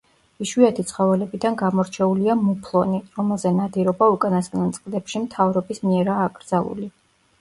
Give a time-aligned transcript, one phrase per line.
[0.43, 6.91] იშვიათი ცხოველებიდან გამორჩეულია მუფლონი, რომელზე ნადირობა უკანასკნელ წლებში მთავრობის მიერაა აკრძალული.